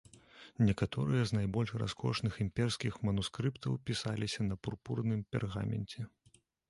Некаторыя 0.67 1.21
з 1.31 1.35
найбольш 1.39 1.73
раскошных 1.81 2.33
імперскіх 2.45 2.97
манускрыптаў 3.09 3.75
пісаліся 3.91 4.41
на 4.49 4.55
пурпурным 4.65 5.21
пергаменце. 5.35 5.99